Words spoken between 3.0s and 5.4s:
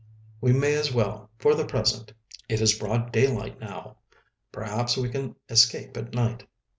daylight now. Perhaps we can